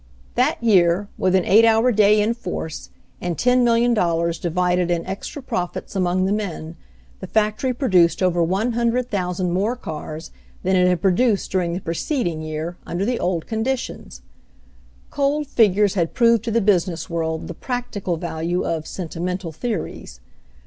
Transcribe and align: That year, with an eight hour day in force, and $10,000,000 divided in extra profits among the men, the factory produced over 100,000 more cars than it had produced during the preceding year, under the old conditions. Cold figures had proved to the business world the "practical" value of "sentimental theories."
That 0.33 0.57
year, 0.63 1.09
with 1.19 1.35
an 1.35 1.45
eight 1.45 1.63
hour 1.63 1.91
day 1.91 2.19
in 2.19 2.33
force, 2.33 2.89
and 3.21 3.37
$10,000,000 3.37 4.41
divided 4.41 4.89
in 4.89 5.05
extra 5.05 5.43
profits 5.43 5.95
among 5.95 6.25
the 6.25 6.31
men, 6.31 6.75
the 7.19 7.27
factory 7.27 7.71
produced 7.71 8.23
over 8.23 8.41
100,000 8.41 9.51
more 9.51 9.75
cars 9.75 10.31
than 10.63 10.75
it 10.75 10.87
had 10.87 11.03
produced 11.03 11.51
during 11.51 11.73
the 11.73 11.81
preceding 11.81 12.41
year, 12.41 12.77
under 12.83 13.05
the 13.05 13.19
old 13.19 13.45
conditions. 13.45 14.23
Cold 15.11 15.45
figures 15.45 15.93
had 15.93 16.15
proved 16.15 16.43
to 16.45 16.49
the 16.51 16.61
business 16.61 17.07
world 17.07 17.47
the 17.47 17.53
"practical" 17.53 18.17
value 18.17 18.63
of 18.63 18.87
"sentimental 18.87 19.51
theories." 19.51 20.19